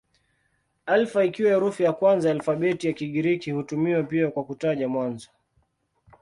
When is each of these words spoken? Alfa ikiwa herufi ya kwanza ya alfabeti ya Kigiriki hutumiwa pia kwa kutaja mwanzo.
Alfa 0.85 1.23
ikiwa 1.25 1.51
herufi 1.51 1.83
ya 1.83 1.93
kwanza 1.93 2.29
ya 2.29 2.35
alfabeti 2.35 2.87
ya 2.87 2.93
Kigiriki 2.93 3.51
hutumiwa 3.51 4.03
pia 4.03 4.31
kwa 4.31 4.43
kutaja 4.43 4.87
mwanzo. 4.87 5.29